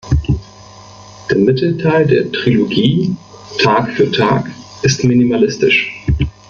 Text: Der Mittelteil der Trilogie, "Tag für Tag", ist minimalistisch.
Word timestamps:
Der 1.29 1.37
Mittelteil 1.37 2.07
der 2.07 2.31
Trilogie, 2.31 3.15
"Tag 3.59 3.87
für 3.91 4.09
Tag", 4.11 4.49
ist 4.81 5.03
minimalistisch. 5.03 5.91